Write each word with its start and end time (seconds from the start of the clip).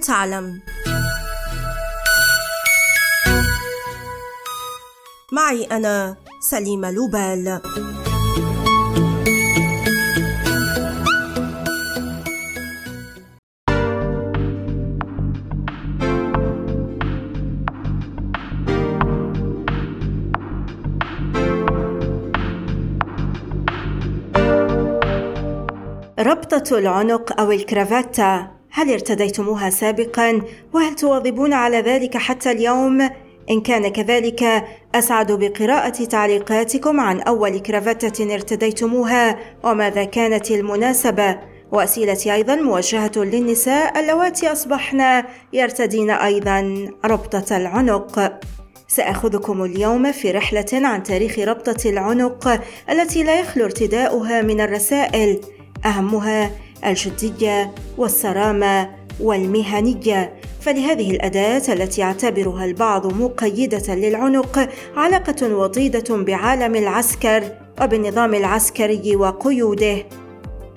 تعلم. 0.00 0.60
معي 5.32 5.64
أنا 5.64 6.16
سليمة 6.50 6.90
لوبال. 6.90 7.60
ربطة 26.18 26.78
العنق 26.78 27.40
أو 27.40 27.52
الكرافاتا 27.52 28.59
هل 28.72 28.92
ارتديتموها 28.92 29.70
سابقا؟ 29.70 30.42
وهل 30.72 30.94
تواظبون 30.94 31.52
على 31.52 31.80
ذلك 31.80 32.16
حتى 32.16 32.50
اليوم؟ 32.50 33.10
إن 33.50 33.60
كان 33.60 33.88
كذلك 33.88 34.64
أسعد 34.94 35.32
بقراءة 35.32 36.04
تعليقاتكم 36.04 37.00
عن 37.00 37.20
أول 37.20 37.58
كرافتة 37.58 38.34
ارتديتموها 38.34 39.38
وماذا 39.64 40.04
كانت 40.04 40.50
المناسبة. 40.50 41.38
وأسئلتي 41.72 42.34
أيضا 42.34 42.54
موجهة 42.54 43.12
للنساء 43.16 44.00
اللواتي 44.00 44.52
أصبحن 44.52 45.22
يرتدين 45.52 46.10
أيضا 46.10 46.88
ربطة 47.04 47.56
العنق. 47.56 48.40
سأخذكم 48.88 49.64
اليوم 49.64 50.12
في 50.12 50.30
رحلة 50.30 50.66
عن 50.72 51.02
تاريخ 51.02 51.38
ربطة 51.38 51.90
العنق 51.90 52.60
التي 52.90 53.22
لا 53.22 53.40
يخلو 53.40 53.64
ارتداؤها 53.64 54.42
من 54.42 54.60
الرسائل. 54.60 55.40
أهمها 55.84 56.50
الجديه 56.86 57.74
والصرامة 57.98 58.90
والمهنية. 59.20 60.34
فلهذه 60.60 61.10
الأداة 61.10 61.62
التي 61.68 62.00
يعتبرها 62.00 62.64
البعض 62.64 63.14
مقيدة 63.14 63.94
للعنق 63.94 64.68
علاقة 64.96 65.54
وطيدة 65.54 66.16
بعالم 66.16 66.74
العسكر 66.76 67.42
وبالنظام 67.82 68.34
العسكري 68.34 69.16
وقيوده. 69.16 70.04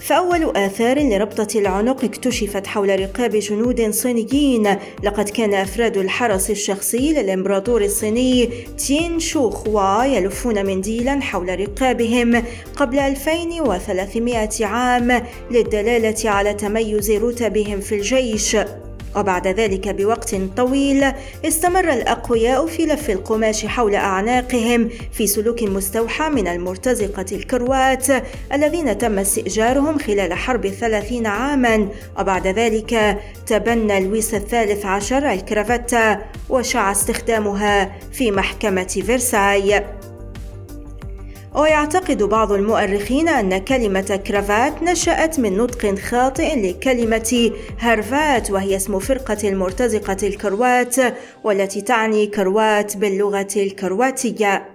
فأول 0.00 0.56
آثار 0.56 0.98
لربطة 0.98 1.58
العنق 1.58 2.04
اكتشفت 2.04 2.66
حول 2.66 3.00
رقاب 3.00 3.36
جنود 3.36 3.90
صينيين. 3.90 4.76
لقد 5.02 5.28
كان 5.28 5.54
أفراد 5.54 5.96
الحرس 5.96 6.50
الشخصي 6.50 7.12
للإمبراطور 7.12 7.82
الصيني 7.82 8.50
تين 8.86 9.18
شو 9.18 9.50
خوا 9.50 10.04
يلفون 10.04 10.66
منديلا 10.66 11.20
حول 11.20 11.60
رقابهم. 11.60 12.42
قبل 12.76 12.98
2300 12.98 14.48
عام 14.60 15.22
للدلالة 15.50 16.30
على 16.30 16.54
تميز 16.54 17.10
رتبهم 17.10 17.80
في 17.80 17.94
الجيش. 17.94 18.56
وبعد 19.16 19.48
ذلك 19.48 19.88
بوقت 19.88 20.34
طويل 20.56 21.12
استمر 21.44 21.92
الأقوياء 21.92 22.66
في 22.66 22.86
لف 22.86 23.10
القماش 23.10 23.66
حول 23.66 23.94
أعناقهم 23.94 24.88
في 25.12 25.26
سلوك 25.26 25.62
مستوحى 25.62 26.28
من 26.28 26.48
المرتزقة 26.48 27.26
الكروات 27.32 28.06
الذين 28.52 28.98
تم 28.98 29.18
استئجارهم 29.18 29.98
خلال 29.98 30.32
حرب 30.32 30.66
الثلاثين 30.66 31.26
عاما. 31.26 31.88
وبعد 32.18 32.46
ذلك 32.46 33.18
تبنى 33.46 34.00
لويس 34.00 34.34
الثالث 34.34 34.86
عشر 34.86 35.32
الكرافته 35.32 36.18
وشاع 36.50 36.92
استخدامها 36.92 37.92
في 38.12 38.30
محكمة 38.30 39.02
فرساي 39.06 39.84
ويعتقد 41.54 42.22
بعض 42.22 42.52
المؤرخين 42.52 43.28
أن 43.28 43.58
كلمة 43.58 44.20
كرافات 44.26 44.82
نشأت 44.82 45.40
من 45.40 45.56
نطق 45.56 45.94
خاطئ 45.94 46.70
لكلمة 46.70 47.50
هارفات 47.78 48.50
وهي 48.50 48.76
اسم 48.76 48.98
فرقة 48.98 49.48
المرتزقة 49.48 50.16
الكروات 50.22 50.96
والتي 51.44 51.80
تعني 51.80 52.26
كروات 52.26 52.96
باللغة 52.96 53.48
الكرواتية. 53.56 54.66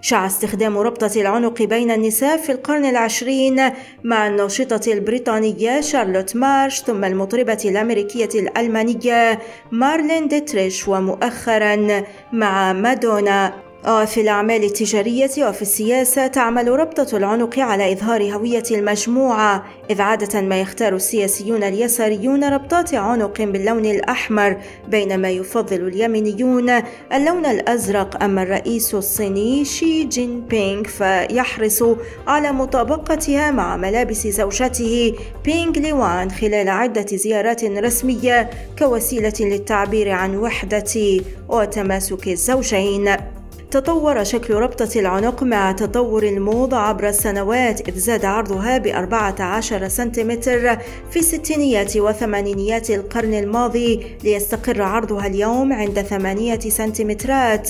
شاع 0.00 0.26
استخدام 0.26 0.78
ربطة 0.78 1.20
العنق 1.20 1.62
بين 1.62 1.90
النساء 1.90 2.36
في 2.36 2.52
القرن 2.52 2.84
العشرين 2.84 3.72
مع 4.04 4.26
الناشطة 4.26 4.92
البريطانية 4.92 5.80
شارلوت 5.80 6.36
مارش 6.36 6.82
ثم 6.82 7.04
المطربة 7.04 7.58
الأمريكية 7.64 8.28
الألمانية 8.34 9.38
مارلين 9.72 10.28
ديتريش 10.28 10.88
ومؤخرا 10.88 12.02
مع 12.32 12.72
مادونا. 12.72 13.67
وفي 13.86 14.20
الأعمال 14.20 14.64
التجارية 14.64 15.30
وفي 15.38 15.62
السياسة 15.62 16.26
تعمل 16.26 16.68
ربطة 16.68 17.16
العنق 17.16 17.58
على 17.58 17.92
إظهار 17.92 18.22
هوية 18.22 18.62
المجموعة 18.70 19.64
إذ 19.90 20.00
عادة 20.00 20.40
ما 20.40 20.60
يختار 20.60 20.96
السياسيون 20.96 21.62
اليساريون 21.62 22.44
ربطات 22.44 22.94
عنق 22.94 23.42
باللون 23.42 23.86
الأحمر 23.86 24.56
بينما 24.88 25.30
يفضل 25.30 25.88
اليمينيون 25.88 26.70
اللون 27.12 27.46
الأزرق 27.46 28.22
أما 28.22 28.42
الرئيس 28.42 28.94
الصيني 28.94 29.64
شي 29.64 30.04
جين 30.04 30.40
بينغ 30.40 30.82
فيحرص 30.82 31.84
على 32.26 32.52
مطابقتها 32.52 33.50
مع 33.50 33.76
ملابس 33.76 34.26
زوجته 34.26 35.14
بينغ 35.44 35.72
ليوان 35.72 36.30
خلال 36.30 36.68
عدة 36.68 37.16
زيارات 37.16 37.64
رسمية 37.64 38.50
كوسيلة 38.78 39.32
للتعبير 39.40 40.10
عن 40.10 40.36
وحدة 40.36 41.20
وتماسك 41.48 42.28
الزوجين. 42.28 43.37
تطور 43.70 44.24
شكل 44.24 44.54
ربطة 44.54 45.00
العنق 45.00 45.42
مع 45.42 45.72
تطور 45.72 46.22
الموضة 46.22 46.76
عبر 46.76 47.08
السنوات 47.08 47.88
إذ 47.88 47.98
زاد 47.98 48.24
عرضها 48.24 48.78
بأربعة 48.78 49.34
عشر 49.40 49.88
سنتيمتر 49.88 50.78
في 51.10 51.22
ستينيات 51.22 51.96
وثمانينيات 51.96 52.90
القرن 52.90 53.34
الماضي 53.34 54.06
ليستقر 54.24 54.82
عرضها 54.82 55.26
اليوم 55.26 55.72
عند 55.72 56.00
ثمانية 56.00 56.58
سنتيمترات. 56.58 57.68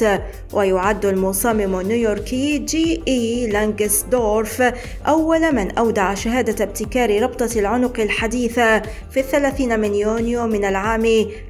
ويعد 0.53 1.07
المصمم 1.07 1.81
النيويوركي 1.81 2.59
جي 2.59 3.03
إي 3.09 3.47
لانجسدورف 3.47 4.73
أول 5.07 5.55
من 5.55 5.71
أودع 5.71 6.15
شهادة 6.15 6.65
ابتكار 6.65 7.23
ربطة 7.23 7.59
العنق 7.59 8.01
الحديثة 8.01 8.83
في 9.11 9.21
الثلاثين 9.21 9.81
من 9.81 9.95
يونيو 9.95 10.47
من 10.47 10.65
العام 10.65 11.05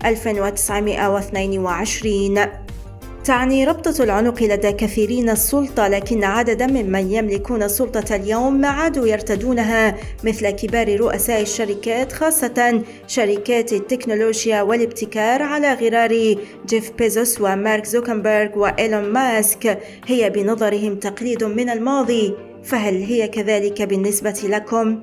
1922 0.05 2.68
تعني 3.29 3.65
ربطة 3.65 4.05
العنق 4.05 4.43
لدى 4.43 4.73
كثيرين 4.73 5.31
السلطة 5.31 5.89
لكن 5.89 6.25
عددا 6.25 6.67
ممن 6.67 7.13
يملكون 7.13 7.63
السلطة 7.63 8.17
اليوم 8.17 8.61
ما 8.61 8.69
عادوا 8.69 9.07
يرتدونها 9.07 9.97
مثل 10.25 10.51
كبار 10.51 11.01
رؤساء 11.01 11.43
الشركات 11.43 12.13
خاصة 12.13 12.83
شركات 13.07 13.73
التكنولوجيا 13.73 14.63
والابتكار 14.63 15.43
على 15.43 15.75
غرار 15.75 16.37
جيف 16.67 16.91
بيزوس 16.99 17.41
ومارك 17.41 17.85
زوكنبرغ 17.85 18.59
وإيلون 18.59 19.05
ماسك 19.05 19.79
هي 20.07 20.31
بنظرهم 20.31 20.95
تقليد 20.95 21.45
من 21.45 21.71
الماضي 21.71 22.35
فهل 22.65 23.03
هي 23.03 23.29
كذلك 23.29 23.83
بالنسبة 23.83 24.41
لكم؟ 24.45 25.03